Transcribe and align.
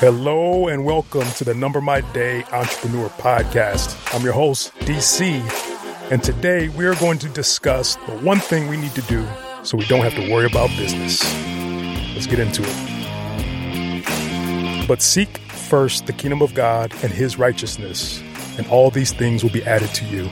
Hello 0.00 0.68
and 0.68 0.84
welcome 0.84 1.28
to 1.32 1.42
the 1.42 1.54
Number 1.54 1.80
My 1.80 2.02
Day 2.12 2.44
Entrepreneur 2.52 3.08
Podcast. 3.08 3.98
I'm 4.14 4.22
your 4.22 4.32
host, 4.32 4.72
DC, 4.82 5.40
and 6.12 6.22
today 6.22 6.68
we 6.68 6.86
are 6.86 6.94
going 6.94 7.18
to 7.18 7.28
discuss 7.28 7.96
the 8.06 8.12
one 8.18 8.38
thing 8.38 8.68
we 8.68 8.76
need 8.76 8.92
to 8.92 9.02
do 9.02 9.26
so 9.64 9.76
we 9.76 9.84
don't 9.86 10.04
have 10.04 10.14
to 10.14 10.30
worry 10.32 10.46
about 10.46 10.68
business. 10.76 11.20
Let's 12.14 12.28
get 12.28 12.38
into 12.38 12.62
it. 12.64 12.68
But 14.86 15.02
seek 15.02 15.38
first 15.38 16.06
the 16.06 16.12
kingdom 16.12 16.42
of 16.42 16.54
God 16.54 16.92
and 17.02 17.12
his 17.12 17.36
righteousness, 17.36 18.22
and 18.56 18.68
all 18.68 18.92
these 18.92 19.12
things 19.12 19.42
will 19.42 19.50
be 19.50 19.64
added 19.64 19.92
to 19.94 20.04
you. 20.04 20.30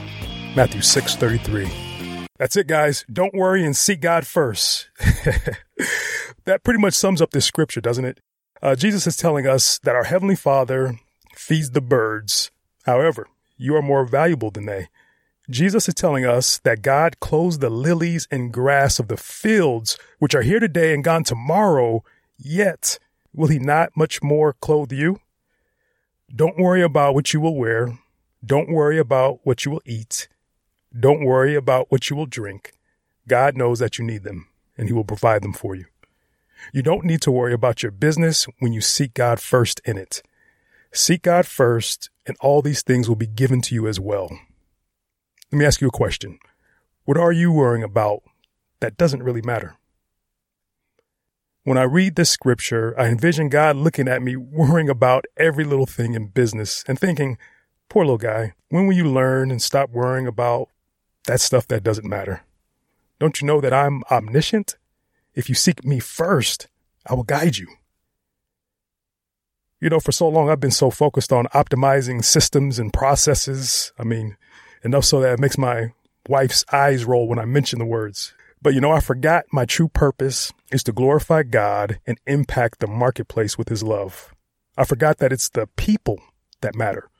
Matthew 0.55 0.79
6:33. 0.79 2.25
That's 2.37 2.55
it 2.55 2.67
guys. 2.67 3.03
Don't 3.11 3.33
worry 3.33 3.65
and 3.65 3.75
seek 3.75 3.99
God 3.99 4.25
first. 4.25 4.87
that 6.45 6.63
pretty 6.63 6.79
much 6.79 6.93
sums 6.93 7.21
up 7.21 7.31
this 7.31 7.45
scripture, 7.45 7.81
doesn't 7.81 8.05
it? 8.05 8.21
Uh, 8.61 8.75
Jesus 8.75 9.05
is 9.05 9.15
telling 9.15 9.45
us 9.45 9.79
that 9.79 9.95
our 9.95 10.05
Heavenly 10.05 10.35
Father 10.35 10.99
feeds 11.35 11.71
the 11.71 11.81
birds. 11.81 12.51
However, 12.85 13.27
you 13.57 13.75
are 13.75 13.81
more 13.81 14.05
valuable 14.05 14.51
than 14.51 14.65
they. 14.65 14.87
Jesus 15.49 15.87
is 15.87 15.93
telling 15.93 16.25
us 16.25 16.57
that 16.59 16.81
God 16.81 17.19
clothes 17.19 17.59
the 17.59 17.69
lilies 17.69 18.27
and 18.29 18.51
grass 18.51 18.99
of 18.99 19.07
the 19.07 19.15
fields, 19.15 19.97
which 20.19 20.35
are 20.35 20.41
here 20.41 20.59
today 20.59 20.93
and 20.93 21.03
gone 21.03 21.23
tomorrow, 21.23 22.03
yet 22.37 22.99
will 23.33 23.47
He 23.47 23.59
not 23.59 23.95
much 23.95 24.21
more 24.21 24.53
clothe 24.53 24.91
you? 24.91 25.19
Don't 26.33 26.57
worry 26.57 26.81
about 26.81 27.13
what 27.13 27.33
you 27.33 27.39
will 27.39 27.55
wear. 27.55 27.97
Don't 28.45 28.69
worry 28.69 28.97
about 28.97 29.39
what 29.43 29.63
you 29.63 29.71
will 29.71 29.81
eat. 29.85 30.27
Don't 30.97 31.23
worry 31.23 31.55
about 31.55 31.89
what 31.89 32.09
you 32.09 32.15
will 32.15 32.25
drink. 32.25 32.73
God 33.27 33.55
knows 33.55 33.79
that 33.79 33.97
you 33.97 34.05
need 34.05 34.23
them, 34.23 34.47
and 34.77 34.87
He 34.87 34.93
will 34.93 35.05
provide 35.05 35.43
them 35.43 35.53
for 35.53 35.75
you. 35.75 35.85
You 36.73 36.81
don't 36.81 37.05
need 37.05 37.21
to 37.21 37.31
worry 37.31 37.53
about 37.53 37.83
your 37.83 37.91
business 37.91 38.45
when 38.59 38.73
you 38.73 38.81
seek 38.81 39.13
God 39.13 39.39
first 39.39 39.81
in 39.85 39.97
it. 39.97 40.21
Seek 40.91 41.23
God 41.23 41.45
first, 41.45 42.09
and 42.25 42.35
all 42.39 42.61
these 42.61 42.81
things 42.81 43.07
will 43.07 43.15
be 43.15 43.27
given 43.27 43.61
to 43.61 43.75
you 43.75 43.87
as 43.87 43.99
well. 43.99 44.29
Let 45.51 45.59
me 45.59 45.65
ask 45.65 45.81
you 45.81 45.87
a 45.87 45.91
question. 45.91 46.39
What 47.05 47.17
are 47.17 47.31
you 47.31 47.51
worrying 47.51 47.83
about 47.83 48.23
that 48.79 48.97
doesn't 48.97 49.23
really 49.23 49.41
matter? 49.41 49.77
When 51.63 51.77
I 51.77 51.83
read 51.83 52.15
this 52.15 52.29
scripture, 52.29 52.97
I 52.97 53.07
envision 53.07 53.49
God 53.49 53.75
looking 53.75 54.07
at 54.07 54.21
me, 54.21 54.35
worrying 54.35 54.89
about 54.89 55.25
every 55.35 55.65
little 55.65 55.85
thing 55.85 56.13
in 56.13 56.27
business 56.27 56.83
and 56.87 56.97
thinking, 56.97 57.37
poor 57.89 58.05
little 58.05 58.17
guy, 58.17 58.53
when 58.69 58.87
will 58.87 58.95
you 58.95 59.05
learn 59.05 59.51
and 59.51 59.61
stop 59.61 59.89
worrying 59.89 60.27
about 60.27 60.69
that 61.25 61.41
stuff 61.41 61.67
that 61.67 61.83
doesn't 61.83 62.07
matter? 62.07 62.43
Don't 63.19 63.41
you 63.41 63.47
know 63.47 63.59
that 63.59 63.73
I'm 63.73 64.03
omniscient? 64.09 64.77
If 65.37 65.49
you 65.49 65.55
seek 65.55 65.85
me 65.85 65.99
first, 65.99 66.67
I 67.05 67.13
will 67.13 67.21
guide 67.21 67.57
you. 67.57 67.67
You 69.79 69.87
know, 69.87 69.99
for 69.99 70.11
so 70.11 70.27
long, 70.27 70.49
I've 70.49 70.59
been 70.59 70.71
so 70.71 70.89
focused 70.89 71.31
on 71.31 71.45
optimizing 71.53 72.25
systems 72.25 72.79
and 72.79 72.91
processes. 72.91 73.93
I 73.99 74.03
mean, 74.03 74.35
enough 74.83 75.05
so 75.05 75.19
that 75.19 75.33
it 75.33 75.39
makes 75.39 75.55
my 75.55 75.93
wife's 76.27 76.65
eyes 76.73 77.05
roll 77.05 77.27
when 77.27 77.37
I 77.37 77.45
mention 77.45 77.77
the 77.77 77.85
words. 77.85 78.33
But 78.63 78.73
you 78.73 78.81
know, 78.81 78.91
I 78.91 78.99
forgot 78.99 79.45
my 79.51 79.65
true 79.65 79.89
purpose 79.89 80.51
is 80.71 80.81
to 80.85 80.91
glorify 80.91 81.43
God 81.43 81.99
and 82.07 82.17
impact 82.25 82.79
the 82.79 82.87
marketplace 82.87 83.59
with 83.59 83.69
his 83.69 83.83
love. 83.83 84.33
I 84.75 84.85
forgot 84.85 85.19
that 85.19 85.31
it's 85.31 85.49
the 85.49 85.67
people 85.75 86.19
that 86.61 86.73
matter. 86.73 87.11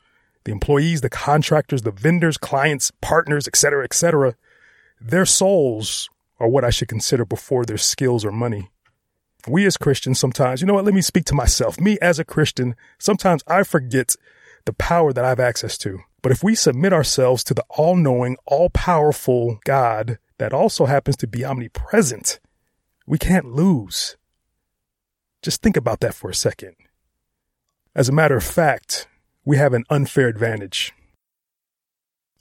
The 0.44 0.52
employees, 0.52 1.02
the 1.02 1.12
contractors, 1.12 1.84
the 1.84 1.92
vendors, 1.92 2.40
clients, 2.40 2.92
partners, 3.00 3.48
etc., 3.48 3.84
etc. 3.84 4.34
Their 5.00 5.26
souls 5.28 6.10
are 6.40 6.48
what 6.48 6.64
I 6.64 6.70
should 6.70 6.88
consider 6.88 7.26
before 7.26 7.66
their 7.66 7.78
skills 7.78 8.24
or 8.24 8.32
money. 8.32 8.70
We 9.48 9.66
as 9.66 9.78
Christians 9.78 10.20
sometimes, 10.20 10.62
you 10.62 10.68
know 10.68 10.74
what, 10.74 10.86
let 10.86 10.94
me 10.94 11.02
speak 11.02 11.26
to 11.26 11.36
myself. 11.36 11.80
Me 11.80 11.98
as 12.02 12.20
a 12.20 12.26
Christian, 12.26 12.76
sometimes 13.00 13.44
I 13.48 13.64
forget 13.64 14.16
the 14.66 14.74
power 14.74 15.14
that 15.14 15.24
I 15.24 15.30
have 15.30 15.40
access 15.40 15.78
to. 15.80 16.00
But 16.22 16.32
if 16.32 16.44
we 16.44 16.56
submit 16.56 16.94
ourselves 16.94 17.44
to 17.46 17.54
the 17.54 17.64
all 17.70 17.96
knowing, 17.96 18.38
all 18.46 18.70
powerful 18.70 19.60
God 19.64 20.20
that 20.38 20.54
also 20.54 20.86
happens 20.86 21.16
to 21.18 21.28
be 21.28 21.46
omnipresent, 21.46 22.40
we 23.06 23.18
can't 23.18 23.46
lose. 23.46 24.18
Just 25.42 25.62
think 25.62 25.78
about 25.78 26.02
that 26.02 26.14
for 26.14 26.30
a 26.30 26.36
second. 26.36 26.76
As 27.96 28.10
a 28.10 28.14
matter 28.14 28.36
of 28.36 28.44
fact, 28.44 29.08
we 29.46 29.58
have 29.58 29.74
an 29.74 29.86
unfair 29.90 30.28
advantage. 30.28 30.94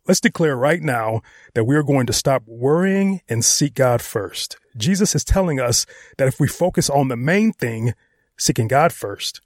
Let's 0.06 0.20
declare 0.20 0.56
right 0.56 0.80
now 0.80 1.22
that 1.54 1.64
we 1.64 1.74
are 1.74 1.82
going 1.82 2.06
to 2.06 2.12
stop 2.12 2.44
worrying 2.46 3.22
and 3.28 3.44
seek 3.44 3.74
God 3.74 4.00
first. 4.00 4.56
Jesus 4.76 5.14
is 5.14 5.24
telling 5.24 5.58
us 5.58 5.84
that 6.16 6.28
if 6.28 6.38
we 6.38 6.46
focus 6.46 6.88
on 6.88 7.08
the 7.08 7.16
main 7.16 7.52
thing, 7.52 7.92
seeking 8.36 8.68
God 8.68 8.92
first, 8.92 9.40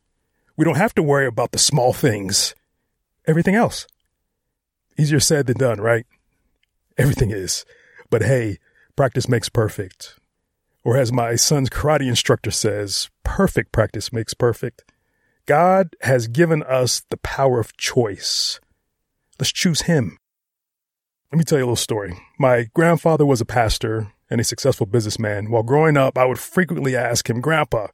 we 0.56 0.64
don't 0.64 0.76
have 0.76 0.94
to 0.96 1.02
worry 1.02 1.26
about 1.26 1.52
the 1.52 1.58
small 1.58 1.94
things, 1.94 2.54
everything 3.26 3.54
else. 3.54 3.86
Easier 4.98 5.20
said 5.20 5.46
than 5.46 5.56
done, 5.56 5.80
right? 5.80 6.04
Everything 6.98 7.30
is. 7.30 7.64
But 8.10 8.22
hey, 8.22 8.58
practice 8.96 9.28
makes 9.28 9.48
perfect. 9.48 10.16
Or 10.84 10.98
as 10.98 11.10
my 11.10 11.36
son's 11.36 11.70
karate 11.70 12.06
instructor 12.06 12.50
says, 12.50 13.08
perfect 13.24 13.72
practice 13.72 14.12
makes 14.12 14.34
perfect. 14.34 14.84
God 15.46 15.96
has 16.02 16.28
given 16.28 16.62
us 16.62 17.02
the 17.08 17.16
power 17.16 17.60
of 17.60 17.76
choice. 17.78 18.60
Let's 19.38 19.52
choose 19.52 19.82
Him. 19.82 20.18
Let 21.32 21.38
me 21.38 21.44
tell 21.44 21.58
you 21.58 21.64
a 21.64 21.66
little 21.66 21.76
story. 21.76 22.18
My 22.40 22.64
grandfather 22.74 23.24
was 23.24 23.40
a 23.40 23.44
pastor 23.44 24.12
and 24.28 24.40
a 24.40 24.44
successful 24.44 24.84
businessman. 24.84 25.48
While 25.48 25.62
growing 25.62 25.96
up, 25.96 26.18
I 26.18 26.24
would 26.24 26.40
frequently 26.40 26.96
ask 26.96 27.30
him, 27.30 27.40
Grandpa, 27.40 27.86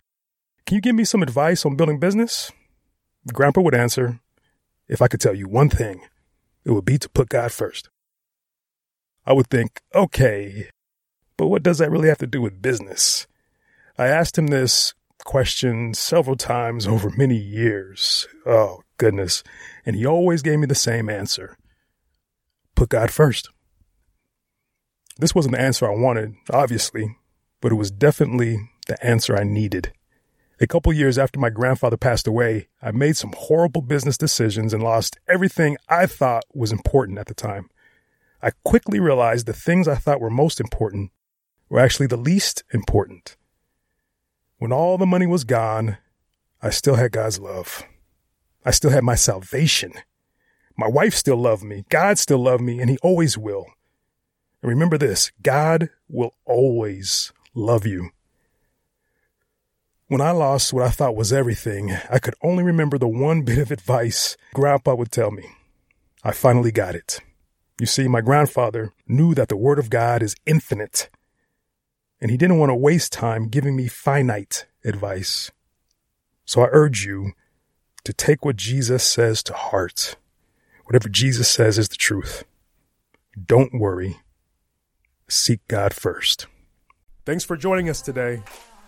can 0.64 0.76
you 0.76 0.80
give 0.80 0.94
me 0.94 1.04
some 1.04 1.22
advice 1.22 1.66
on 1.66 1.76
building 1.76 2.00
business? 2.00 2.50
Grandpa 3.30 3.60
would 3.60 3.74
answer, 3.74 4.20
If 4.88 5.02
I 5.02 5.08
could 5.08 5.20
tell 5.20 5.34
you 5.34 5.48
one 5.48 5.68
thing, 5.68 6.00
it 6.64 6.70
would 6.70 6.86
be 6.86 6.96
to 6.96 7.10
put 7.10 7.28
God 7.28 7.52
first. 7.52 7.90
I 9.26 9.34
would 9.34 9.48
think, 9.48 9.82
okay, 9.94 10.70
but 11.36 11.48
what 11.48 11.62
does 11.62 11.76
that 11.76 11.90
really 11.90 12.08
have 12.08 12.18
to 12.18 12.26
do 12.26 12.40
with 12.40 12.62
business? 12.62 13.26
I 13.98 14.06
asked 14.06 14.38
him 14.38 14.46
this 14.46 14.94
question 15.26 15.92
several 15.92 16.36
times 16.36 16.86
over 16.86 17.10
many 17.10 17.36
years. 17.36 18.28
Oh, 18.46 18.80
goodness. 18.96 19.42
And 19.84 19.94
he 19.94 20.06
always 20.06 20.40
gave 20.40 20.58
me 20.58 20.66
the 20.66 20.74
same 20.74 21.10
answer 21.10 21.58
put 22.76 22.90
God 22.90 23.10
first. 23.10 23.48
This 25.18 25.34
wasn't 25.34 25.54
the 25.54 25.60
answer 25.60 25.86
I 25.86 25.94
wanted, 25.94 26.34
obviously, 26.50 27.16
but 27.60 27.72
it 27.72 27.76
was 27.76 27.90
definitely 27.90 28.70
the 28.86 29.04
answer 29.04 29.36
I 29.36 29.44
needed. 29.44 29.92
A 30.60 30.66
couple 30.66 30.92
years 30.92 31.18
after 31.18 31.38
my 31.38 31.50
grandfather 31.50 31.96
passed 31.96 32.26
away, 32.26 32.68
I 32.80 32.90
made 32.90 33.16
some 33.16 33.34
horrible 33.36 33.82
business 33.82 34.16
decisions 34.16 34.72
and 34.72 34.82
lost 34.82 35.18
everything 35.28 35.76
I 35.88 36.06
thought 36.06 36.44
was 36.54 36.72
important 36.72 37.18
at 37.18 37.26
the 37.26 37.34
time. 37.34 37.68
I 38.42 38.52
quickly 38.64 39.00
realized 39.00 39.46
the 39.46 39.52
things 39.52 39.88
I 39.88 39.96
thought 39.96 40.20
were 40.20 40.30
most 40.30 40.60
important 40.60 41.10
were 41.68 41.80
actually 41.80 42.06
the 42.06 42.16
least 42.16 42.62
important. 42.72 43.36
When 44.58 44.72
all 44.72 44.96
the 44.96 45.06
money 45.06 45.26
was 45.26 45.44
gone, 45.44 45.98
I 46.62 46.70
still 46.70 46.94
had 46.94 47.12
God's 47.12 47.38
love. 47.38 47.82
I 48.64 48.70
still 48.70 48.90
had 48.90 49.04
my 49.04 49.14
salvation. 49.14 49.92
My 50.76 50.88
wife 50.88 51.14
still 51.14 51.36
loved 51.36 51.64
me. 51.64 51.84
God 51.88 52.18
still 52.18 52.38
loved 52.38 52.62
me, 52.62 52.80
and 52.80 52.90
He 52.90 52.98
always 53.02 53.38
will. 53.38 53.66
And 54.62 54.70
remember 54.70 54.98
this 54.98 55.30
God 55.42 55.90
will 56.08 56.34
always 56.44 57.32
love 57.54 57.86
you. 57.86 58.10
When 60.08 60.20
I 60.20 60.30
lost 60.30 60.72
what 60.72 60.84
I 60.84 60.90
thought 60.90 61.16
was 61.16 61.32
everything, 61.32 61.96
I 62.10 62.20
could 62.20 62.34
only 62.42 62.62
remember 62.62 62.96
the 62.96 63.08
one 63.08 63.42
bit 63.44 63.58
of 63.58 63.70
advice 63.70 64.36
Grandpa 64.54 64.94
would 64.94 65.10
tell 65.10 65.30
me. 65.30 65.46
I 66.22 66.32
finally 66.32 66.72
got 66.72 66.94
it. 66.94 67.20
You 67.80 67.86
see, 67.86 68.08
my 68.08 68.20
grandfather 68.20 68.92
knew 69.06 69.34
that 69.34 69.48
the 69.48 69.56
Word 69.56 69.78
of 69.78 69.90
God 69.90 70.22
is 70.22 70.34
infinite, 70.46 71.10
and 72.20 72.30
he 72.30 72.36
didn't 72.36 72.58
want 72.58 72.70
to 72.70 72.74
waste 72.74 73.12
time 73.12 73.48
giving 73.48 73.76
me 73.76 73.86
finite 73.86 74.66
advice. 74.84 75.50
So 76.44 76.62
I 76.62 76.68
urge 76.70 77.04
you 77.04 77.32
to 78.04 78.12
take 78.12 78.44
what 78.44 78.56
Jesus 78.56 79.04
says 79.04 79.42
to 79.44 79.52
heart. 79.52 80.16
Whatever 80.86 81.08
Jesus 81.08 81.48
says 81.48 81.78
is 81.78 81.88
the 81.88 81.96
truth. 81.96 82.44
Don't 83.44 83.74
worry. 83.74 84.18
Seek 85.28 85.66
God 85.66 85.92
first. 85.92 86.46
Thanks 87.24 87.42
for 87.42 87.56
joining 87.56 87.88
us 87.88 88.00
today. 88.00 88.40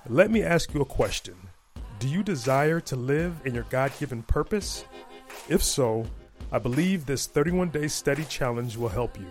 Let 0.09 0.31
me 0.31 0.45
ask 0.45 0.73
you 0.73 0.81
a 0.81 0.85
question. 0.85 1.35
Do 1.99 2.07
you 2.07 2.23
desire 2.23 2.79
to 2.83 2.95
live 2.95 3.41
in 3.45 3.53
your 3.53 3.65
God 3.65 3.91
given 3.99 4.23
purpose? 4.23 4.85
If 5.49 5.61
so, 5.61 6.07
I 6.53 6.61
believe 6.61 7.05
this 7.05 7.27
31 7.27 7.71
day 7.71 7.89
study 7.89 8.25
challenge 8.27 8.77
will 8.77 8.89
help 8.89 9.19
you. 9.19 9.27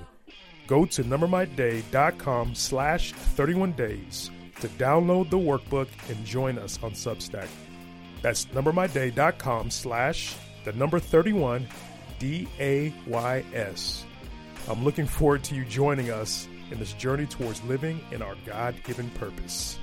Go 0.67 0.83
to 0.83 1.05
numbermyday.com 1.05 2.53
slash 2.53 3.13
31 3.13 3.71
days 3.71 4.29
to 4.59 4.67
download 4.67 5.29
the 5.29 5.37
workbook 5.37 5.87
and 6.09 6.25
join 6.25 6.57
us 6.57 6.77
on 6.83 6.91
Substack. 6.91 7.47
That's 8.21 8.43
numbermyday.com 8.47 9.71
slash 9.71 10.35
the 10.65 10.73
number 10.73 10.99
31 10.99 11.65
D 12.19 12.47
A 12.59 12.93
Y 13.05 13.43
S. 13.53 14.03
I'm 14.69 14.83
looking 14.83 15.05
forward 15.05 15.43
to 15.45 15.55
you 15.55 15.63
joining 15.65 16.09
us 16.09 16.47
in 16.71 16.79
this 16.79 16.93
journey 16.93 17.25
towards 17.25 17.63
living 17.63 17.99
in 18.11 18.21
our 18.21 18.35
God 18.45 18.75
given 18.83 19.09
purpose. 19.11 19.79